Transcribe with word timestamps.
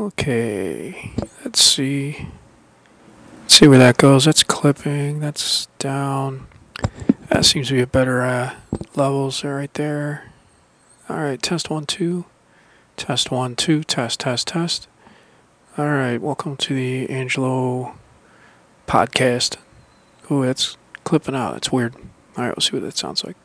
Okay, 0.00 1.12
let's 1.44 1.62
see. 1.62 2.26
Let's 3.42 3.54
see 3.58 3.68
where 3.68 3.78
that 3.80 3.98
goes. 3.98 4.24
That's 4.24 4.42
clipping. 4.42 5.20
That's 5.20 5.66
down. 5.78 6.46
That 7.28 7.44
seems 7.44 7.68
to 7.68 7.74
be 7.74 7.82
a 7.82 7.86
better 7.86 8.22
uh, 8.22 8.54
levels 8.96 9.44
right 9.44 9.72
there. 9.74 10.32
All 11.10 11.18
right, 11.18 11.40
test 11.42 11.68
one, 11.68 11.84
two. 11.84 12.24
Test 12.96 13.30
one, 13.30 13.54
two. 13.56 13.84
Test, 13.84 14.20
test, 14.20 14.48
test. 14.48 14.88
All 15.76 15.90
right, 15.90 16.18
welcome 16.18 16.56
to 16.56 16.74
the 16.74 17.10
Angelo 17.10 17.94
podcast. 18.86 19.58
Oh, 20.30 20.40
that's 20.46 20.78
clipping 21.04 21.34
out. 21.34 21.52
That's 21.52 21.70
weird. 21.70 21.94
All 22.38 22.44
right, 22.44 22.56
we'll 22.56 22.62
see 22.62 22.74
what 22.74 22.84
that 22.84 22.96
sounds 22.96 23.22
like. 23.22 23.36